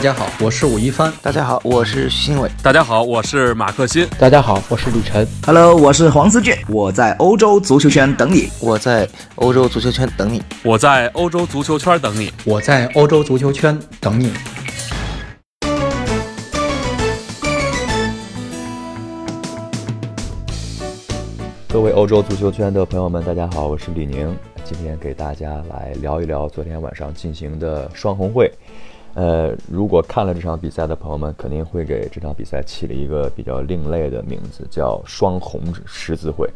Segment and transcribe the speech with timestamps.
[0.00, 1.12] 大家好，我是武一帆。
[1.20, 2.50] 大家好，我是徐新伟。
[2.62, 4.08] 大家好，我是马克欣。
[4.18, 5.28] 大家好，我是李晨。
[5.44, 6.56] Hello，我是黄思俊。
[6.68, 8.48] 我在欧洲足球圈等你。
[8.62, 10.42] 我在欧洲足球圈等你。
[10.62, 12.32] 我在欧洲足球圈等你。
[12.46, 14.32] 我在欧洲足球圈等你。
[21.68, 24.34] 各位欧洲足球圈的朋友们，大家好，我是李宁。
[24.64, 28.50] 今天给大家来聊一聊昨天晚上进行的双红会。
[29.14, 36.48] 呃，如果看了这场比赛的朋友们，肯定会给这场比赛起了一个比较另类的名字，叫“双红十字会”。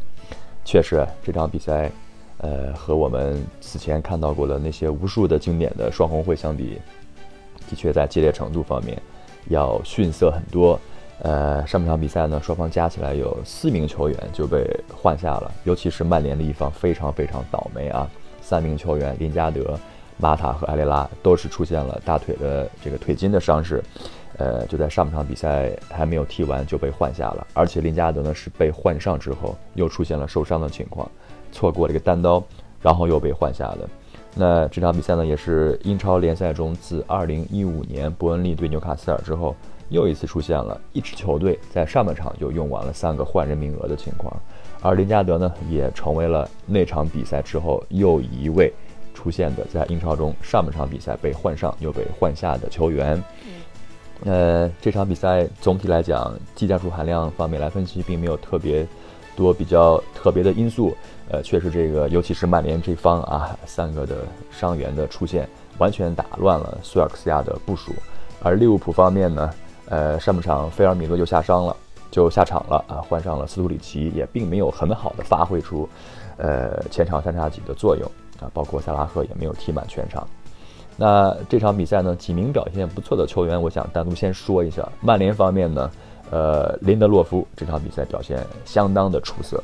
[0.63, 1.91] 确实，这场比赛，
[2.37, 6.79] 呃，和我们此前看到过的那些无数的经典的双红会相比，
[7.69, 8.99] 的确在激烈程度方面
[9.49, 10.79] 要逊色很多。
[11.21, 18.09] 呃，上半场比赛呢，双方加起来有四名球员就被换下了，尤其是曼联的一方非常非常倒霉啊，
[18.41, 19.77] 三名球员林加德。
[20.17, 23.83] 马塔和埃雷拉都是出现了大腿的这个腿筋的伤势，
[24.37, 27.45] 呃，就在上半场比赛还没有踢完就被换下了。
[27.53, 31.09] 而且林加德呢是被换上之后又出现了受伤的情况，
[31.51, 32.41] 错过了一个单刀，
[32.81, 33.89] 然后又被换下的。
[34.33, 39.55] 那这场比赛呢也是英超联赛中自2015年伯恩利对纽卡斯尔之后
[39.87, 44.33] 又一次出现了一支球队在上半场就用完了三个换人名额的情况，
[44.81, 48.73] 而林加德呢也成为了那场比赛之后又一位。
[49.25, 53.19] 出现的在英超中上半场比赛被换上又被换下的球员，
[54.23, 58.85] 呃，这场比赛总体来讲技战术含量方面来分析，并没有特别
[59.35, 60.95] 多比较特别的因素。
[61.31, 64.17] 呃，确实这个尤其是曼联这方啊，三个的
[64.51, 67.93] 伤员的出现，完全打乱了苏尔克斯亚的部署。
[68.43, 69.49] 而利物浦方面呢，
[69.89, 71.75] 呃，上半场菲尔米诺就下伤了，
[72.11, 75.89] 就下场了啊，换上了斯图里奇，也并没有很好的发挥出
[76.37, 78.07] 呃前场三叉戟的作用。
[78.39, 80.27] 啊，包括萨拉赫也没有踢满全场。
[80.97, 84.87] 那这场比赛呢，几名表现不错的球员，我想单独先说一下。
[85.01, 85.91] 曼联方面呢，
[86.31, 89.61] 呃，林德洛夫这场比赛表现相当的出色，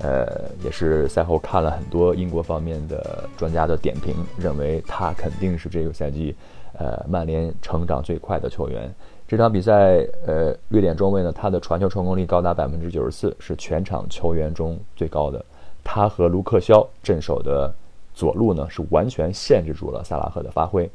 [0.00, 6.32] 呃，也是赛后看了很多英国方面的专家的点评，认为他肯定是这个赛季，
[6.78, 8.88] 呃，曼联成长最快的球员。
[9.26, 15.44] 这场比赛，呃，瑞典中卫呢，他的传球成功率高达百分之九十四，是全场球员中最高的。
[15.82, 17.74] 他和卢克肖镇守的。
[18.18, 20.90] 左路呢是完全限制住了萨拉赫的发挥，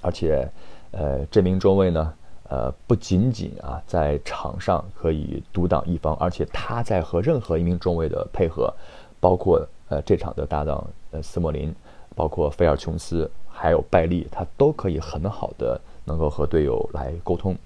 [0.00, 0.44] 而且，
[0.90, 2.12] 呃，这名中卫呢，
[2.48, 8.74] 呃，不仅仅啊在场上可以独挡一方，而且他在和任何一名中卫的配合，
[9.20, 11.72] 包括呃这场的搭档呃斯莫林，
[12.16, 17.56] 包括菲尔琼斯，还有拜利，他都可以很好的能够和队友来沟通。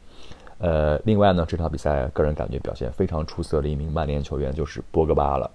[0.59, 5.51] 呃，另外呢，这场比赛个人感觉表现非常出色的一名曼联球员就是博格巴了。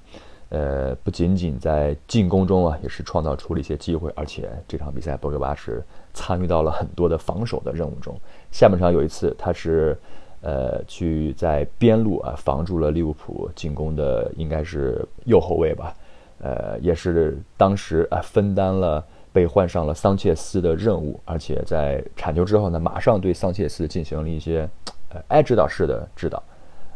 [0.51, 5.81] 呃，不仅仅在进攻中啊，也是创造出了一些机会，而且这场比赛博格巴是
[6.13, 8.13] 参与到了很多的防守的任务中。
[8.51, 9.97] 下半场有一次，他是
[10.41, 15.95] 呃去在边路啊防住了利物浦进攻的，应该是右后卫吧，
[16.39, 19.01] 呃，也是当时啊分担了
[19.31, 24.69] 被换上了桑切斯的任务，而且在铲球之后呢，马上对桑切斯进行了一些
[25.13, 26.44] 呃挨指导式的指导。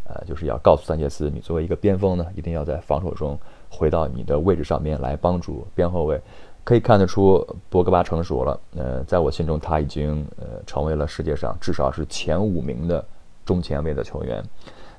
[0.06, 3.38] 呃，就是要告诉桑切斯，你作为一个边锋呢，一定要在防守中
[3.70, 6.22] 回到你的位置上面来帮助边后卫。
[6.64, 8.60] 可以看得出，博格巴成熟了。
[8.76, 13.06] 呃，在我心中，他已经呃成为了世界上至少是前五名的
[13.46, 14.44] 中前卫的球员。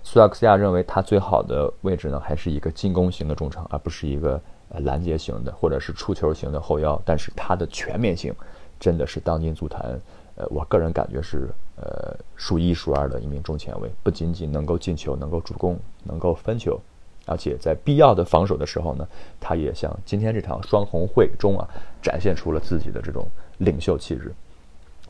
[0.04, 7.00] 苏亚克斯亚认为他最好的位置呢，还是一个进攻型的中场，而不是一个呃拦截型的或者是出球型的后腰。
[7.04, 8.32] 但是他的全面性
[8.78, 10.00] 真的是当今足坛。
[10.36, 16.80] 呃，我个人感觉是，呃，数一数二的一名中前卫，不仅仅能够进球，能够助攻，能够分球，
[17.26, 19.06] 而且在必要的防守的时候呢，
[19.38, 21.68] 他也像今天这场双红会中啊，
[22.00, 23.26] 展现出了自己的这种
[23.58, 24.32] 领袖气质。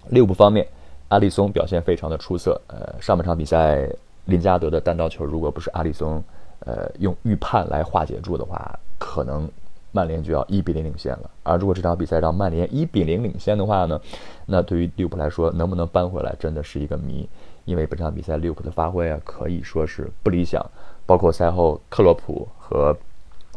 [0.09, 0.67] 利物浦方面，
[1.09, 2.61] 阿里松表现非常的出色。
[2.67, 3.89] 呃，上半场比赛，
[4.25, 6.23] 林加德的单刀球，如果不是阿里松，
[6.61, 9.49] 呃，用预判来化解住的话，可能。
[9.97, 13.99] 曼联就要一比零领先了，而如果这场比赛让曼联一比零领先的话呢，
[14.45, 17.27] 那对于利物浦来说，能不能扳回来真的是一个谜。
[17.65, 20.65] 因为本场比赛利物浦的发挥啊，可以说是不理想。
[21.07, 22.95] 包括赛后克洛普和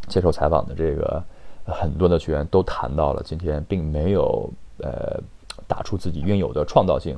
[0.07, 1.21] 接受采访的这个
[1.65, 5.19] 很多的球员都谈到了，今天并没有呃
[5.67, 7.17] 打出自己应有的创造性。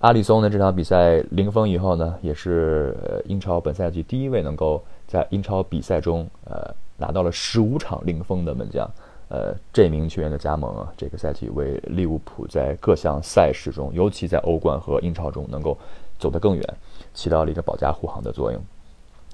[0.00, 2.96] 阿里松呢这场比赛零封以后呢，也是
[3.26, 6.74] 英超本赛季第一位能够在英超比赛中呃。
[6.98, 8.86] 拿到了十五场零封的门将，
[9.28, 15.78] 呃，这名球员的加盟啊，这个赛季为利物浦在各项赛事中，尤其在欧冠和英超中能够
[16.18, 16.76] 走得更远，
[17.14, 18.60] 起到了一个保驾护航的作用。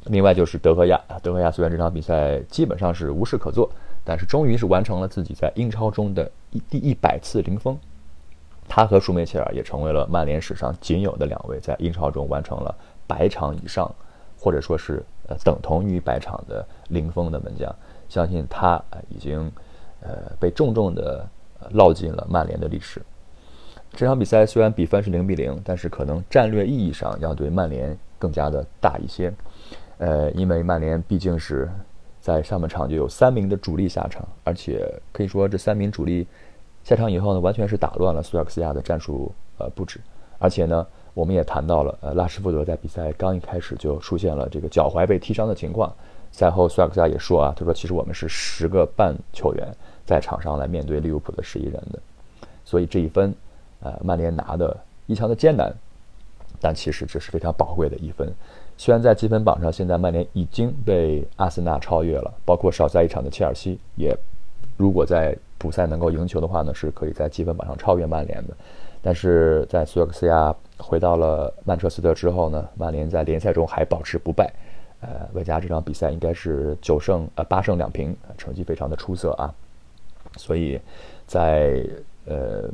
[0.07, 3.71] 另外就是德赫亚，德赫亚虽然这场比赛基本上是无事可做，
[4.05, 7.79] 但是终于是完成了自己在英超中的一第一百次零封。
[8.69, 12.75] 他和舒梅切尔也成为了曼联史上仅有的两位在英超中完成了
[13.07, 13.91] 百场以上，
[14.45, 17.75] 或者说是呃等同于百场的零封的门将。
[18.11, 19.51] 相信他已经
[20.03, 21.27] 呃被重重的
[21.73, 23.01] 烙进了曼联的历史。
[23.93, 29.33] 这场比赛虽然比分是零比零，但是可能战略意义上要对曼联更加的大一些。
[29.97, 31.71] 呃，因为曼联毕竟是
[32.21, 36.27] 在上半场就有三名的主力下场，而且可以说这三名主力
[36.83, 39.99] 下场以后呢，完全是打乱了苏亚克斯亚的战术呃布置。
[40.39, 45.91] 而且呢，我们也谈到了，呃，拉什福德在比赛刚一开始就出现了这个脚踝被踢伤的情况。
[46.31, 49.69] 赛后苏亚克萨也说啊，他说其实我们是十个半球员
[50.05, 51.99] 在场上来面对利物浦的十一人的，
[52.65, 53.35] 所以这一分。
[53.81, 54.75] 呃，曼联拿的
[55.05, 55.71] 异常的艰难，
[56.59, 58.33] 但其实这是非常宝贵的一分。
[58.79, 64.17] 虽然在积分榜上，现在曼联已经被阿森纳超越了，包括少赛一场的切尔西也，
[64.79, 68.57] 如果在补赛能够赢球的话呢，是可以在积分榜上超越曼联的。
[69.05, 74.51] 但是在苏亚克斯亚回到了曼彻斯特之后呢，曼联在联赛中还保持不败。
[75.01, 79.55] 呃，外加这场比赛应该是九胜呃八胜两平，成绩非常的出色啊。
[80.39, 80.81] 所以
[81.27, 81.85] 在
[82.25, 82.69] 呃。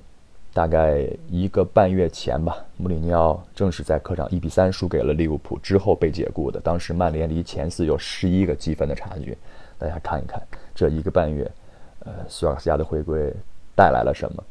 [0.53, 6.59] 大概一个半月前吧，穆里尼奥正是在客场一比三输给了利物浦之后被解雇的。
[6.59, 9.39] 当时曼联离前四有十一个积分的差距，
[9.79, 10.43] 大家看一看
[10.75, 11.49] 这一个半月，
[12.01, 13.33] 呃，苏尔克斯亚的回归
[13.77, 14.43] 带来了什么？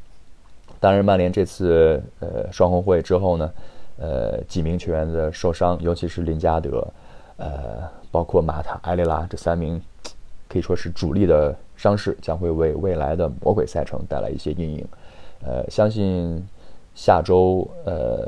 [0.79, 3.51] 当然，曼联这次呃双红会之后呢，
[3.97, 6.87] 呃几名球员的受伤，尤其是林加德，
[7.37, 9.81] 呃，包括马塔、埃雷拉这三名
[10.47, 14.87] 可以说是主力的伤势，将会为未来的魔鬼赛程带来一些阴影。
[15.43, 16.41] 呃，相信
[16.95, 18.27] 下周呃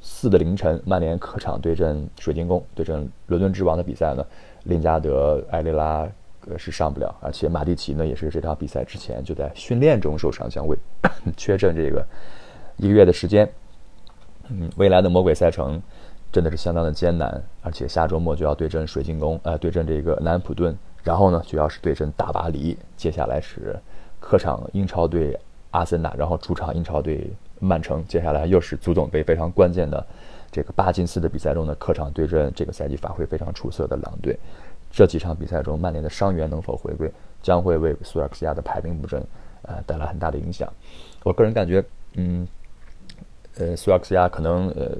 [0.00, 4.24] 四的凌晨，曼联客场对阵水晶宫，对阵伦敦之王的比赛呢，
[4.64, 6.08] 林加德、埃雷拉
[6.56, 10.76] 是上不了，而且马蒂奇呢也是这场比赛之前就在训练中受伤，将会
[11.36, 12.06] 缺阵这个
[12.76, 13.48] 一个月的时间。
[14.48, 15.80] 嗯，未来的魔鬼赛程
[16.30, 23.78] 真的是相当的艰难，而且下周末就要对阵水晶宫，呃，对阵这个南安普顿，然后呢就要是对阵大巴黎，接下来是
[24.20, 25.38] 客场英超队。
[25.70, 30.06] 阿森纳，然后主场英超队曼城，接下来又是足总杯非常关键的
[30.48, 34.38] 这个巴金斯的比赛中的客场对阵这个赛季发挥非常出色的狼队。
[34.94, 37.10] 这几场比赛中，曼联的伤员能否回归，
[37.42, 39.20] 将会为苏亚克斯亚的排兵布阵
[39.62, 40.72] 呃带来很大的影响。
[41.24, 42.46] 我个人感觉，嗯，
[43.58, 44.92] 呃，苏亚克斯亚可能呃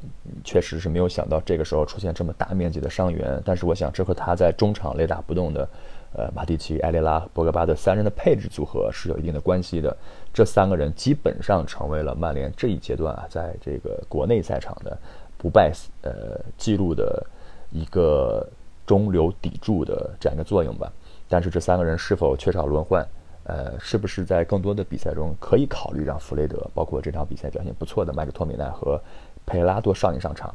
[0.42, 5.68] 确实是没有想到这个时候出现这么大面积的伤员，但是我想这和他在中场雷打不动的。
[6.16, 9.96] 呃，马蒂奇、埃雷拉、博格巴的三人的配置组合是有一定的关系的。
[10.32, 14.96] 这三个人基本上成为了曼联这一阶段啊，在这个国内赛场的
[15.36, 17.26] 不败呃记录的
[17.72, 18.48] 一个
[18.86, 20.92] 中流砥柱的这样一个作用吧。
[21.28, 23.06] 但是这三个人是否缺少轮换？
[23.46, 28.98] 呃，是不是在更多的比赛中可以考虑让弗雷德，包括这场比赛表现不错的麦克托米奈和
[29.44, 30.54] 佩拉多上一上场？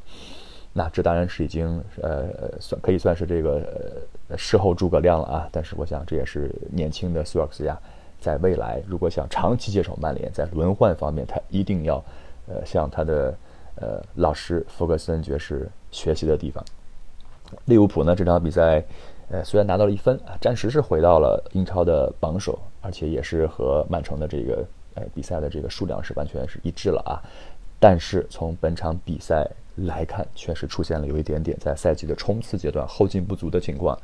[0.73, 2.29] 那这当然是已经呃
[2.59, 3.61] 算可以算是这个
[4.27, 5.49] 呃事后诸葛亮了啊！
[5.51, 7.77] 但是我想这也是年轻的苏尔克斯亚
[8.19, 12.03] 在未来如果想长期接手曼联，在轮换方面他一定要
[12.47, 13.37] 呃向他的
[13.75, 16.63] 呃老师弗格森爵士学习的地方。
[17.65, 18.83] 利物浦呢这场比赛
[19.29, 24.65] 呃虽然拿到了一分啊，暂时是回到了英超的榜首，而且也是和曼城的这个
[24.95, 27.21] 呃比赛的这个数量是完全是一致了啊。
[27.79, 29.49] 但是从本场比赛。
[29.83, 33.97] 来看，确实出现了有一点点在赛季的冲刺阶段后劲不足的情况。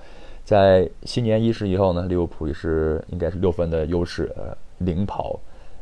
[0.46, 5.38] 在新年伊始以后呢，利物浦也是应该是六分的优势，呃，领跑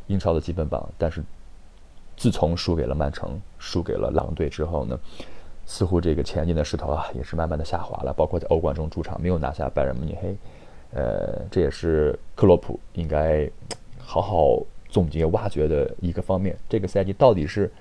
[0.07, 0.89] 英超的积分榜。
[0.97, 1.23] 但是
[2.17, 4.99] 自从输给了曼城、输给了狼队之后呢，
[5.65, 8.13] 似乎这个前进的势头啊也是慢慢的下滑了。
[8.13, 10.35] 包括在欧冠中主场没有拿下拜仁慕尼黑，
[10.93, 13.49] 呃，这也是克洛普应该
[13.97, 16.57] 好好总结挖掘的一个方面。
[16.67, 17.71] 这个赛季到底是？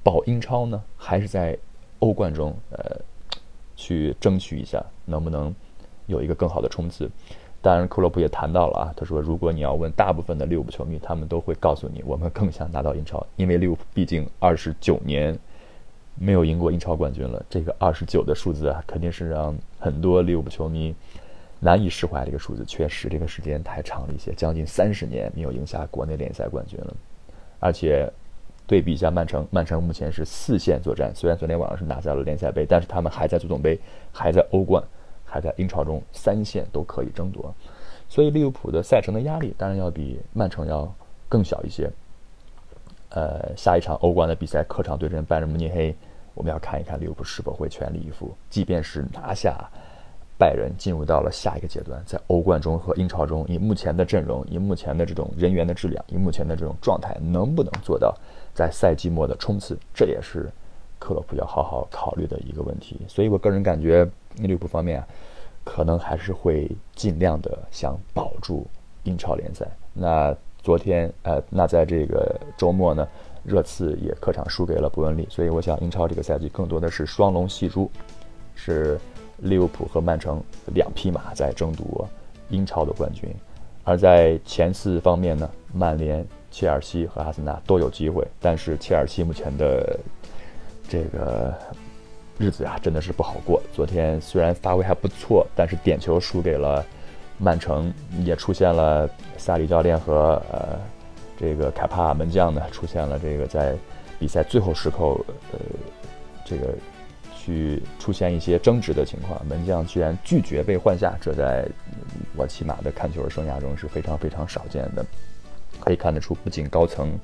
[0.00, 1.58] 保英超呢，还是在
[1.98, 2.96] 欧冠中，呃，
[3.76, 5.54] 去争取一下，能不能
[6.06, 7.10] 有一个更好的冲刺？
[7.60, 15.36] 当然，克洛普也谈到了啊，他说，如果你要问大部分的利物浦球迷，他们都会告诉你，我们更想拿到英超，因为利物浦毕竟二十九年
[16.18, 17.44] 没有赢过英超冠军了。
[17.48, 20.94] 这个二十九的数字啊，肯定是让很多利物浦球迷
[21.60, 22.64] 难以释怀的一个数字。
[22.64, 26.94] 确实，这个时间太长了一些，将近三十年没有赢下国内联赛冠军了，
[27.60, 28.10] 而且。
[28.66, 33.80] 对比一下曼城，曼城目前是四线作战，虽然昨天晚上是拿下了联赛杯，但是他们还在足总杯，
[34.12, 34.84] 还在欧冠，
[35.24, 37.50] 还在英超中三线都可以争夺，
[38.10, 40.94] 所以利物浦的赛程的压力当然要比曼城要
[41.30, 41.90] 更小一些。
[43.08, 45.96] 呃，下一场欧冠的比赛客场对阵拜仁慕尼黑，
[46.38, 49.58] 我们要看一看利物浦是否会全力以赴，即便是拿下
[50.38, 58.14] 拜仁进入到了下一个阶段，在欧冠中和英超中，以目前的阵容，以目前的这种人员的质量，以目前的这种状态，能不能做到
[58.54, 59.76] 在赛季末的冲刺？
[59.92, 60.48] 这也是
[61.00, 63.00] 克洛普要好好考虑的一个问题。
[63.08, 65.02] 所以我个人感觉，利物浦方面，
[65.64, 68.64] 可能还是会尽量的想保住
[69.02, 69.66] 英超联赛。
[69.92, 73.08] 那昨天，呃，那在这个周末呢，
[73.48, 77.90] 热刺也客场输给了伯恩利，所以我想英超这个赛季更多的是双龙戏珠，
[78.54, 79.00] 是。
[79.42, 80.42] 利物浦和曼城
[80.74, 82.08] 两匹马在争夺
[82.48, 83.32] 英超的冠军，
[83.84, 88.26] 而在前四方面呢，曼联、切尔西和阿森纳都有机会。
[88.40, 89.96] 但是切尔西目前的
[90.88, 91.54] 这个
[92.36, 93.62] 日子啊，真的是不好过。
[93.72, 96.84] 昨天虽然发挥还不错，但是点球输给了
[97.38, 100.80] 曼城，也出现了萨里教练和呃
[101.38, 103.74] 这个凯帕门将呢出现了这个在
[104.18, 105.04] 比赛最后时刻
[105.52, 105.58] 呃
[106.44, 106.74] 这个。
[107.40, 111.66] 去出现一些争执的情况，门将居然拒绝被换下，这在
[112.36, 115.02] 我起码的看球生涯中是非常非常少见的。
[115.80, 117.18] 可以看得出，不仅高层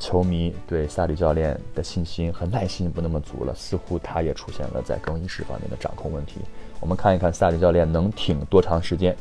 [0.00, 6.40] 球迷对萨里教练的信心和耐心不那么足了，似乎他也出现了在更衣室方面的掌控问题。
[6.80, 9.16] 我们看一看萨里教练能挺多长时间。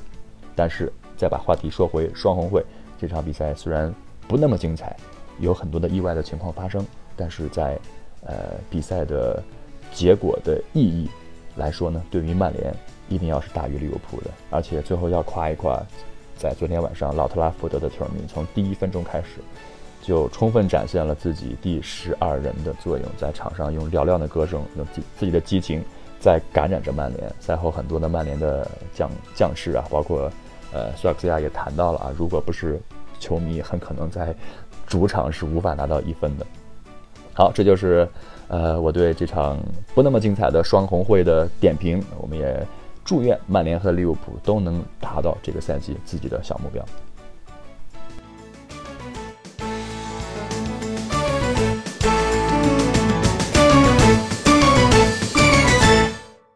[0.55, 2.65] 但是再把话题说回双红会
[2.99, 3.93] 这场比赛，虽然
[4.27, 4.95] 不那么精彩，
[5.39, 7.79] 有很多的意外的情况发生，但是在
[8.25, 8.33] 呃
[8.69, 9.41] 比赛的。
[9.95, 11.07] 结果的意义
[11.55, 12.73] 来说呢，对于曼联
[13.09, 14.31] 一定要是大于利物浦的。
[14.49, 15.79] 而且最后要夸一夸，
[16.35, 19.27] 在昨天晚上老特拉福德的球迷从第一分钟开始
[20.01, 25.83] 就充分展现了自己第十二人的作用，在场上用嘹亮的歌声，用自自己的激情
[26.19, 27.31] 在感染着曼联。
[27.39, 30.27] 赛后很多的曼联的将将士啊，包括
[30.71, 32.81] 呃苏亚克斯亚也谈到了啊，如果不是
[33.23, 34.35] 球迷，很可能在
[34.85, 36.45] 主场是无法拿到一分的。
[37.33, 38.07] 好，这就是。
[38.49, 39.57] 呃，我对这场
[39.95, 42.67] 不那么精彩的双红会的点评，我们也
[43.03, 46.85] 祝愿曼联和利物浦都能达到这个赛季自己的小目标。